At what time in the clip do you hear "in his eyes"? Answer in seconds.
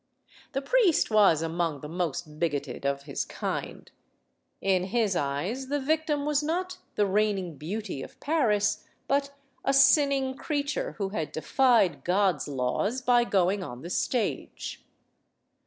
4.59-5.67